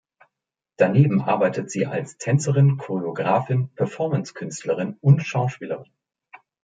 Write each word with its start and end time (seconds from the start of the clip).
Daneben 0.77 1.21
arbeitet 1.21 1.69
sie 1.69 1.85
als 1.85 2.17
Tänzerin, 2.17 2.77
Choreografin, 2.77 3.69
Performance-Künstlerin 3.75 4.97
und 4.99 5.21
Schauspielerin. 5.21 5.91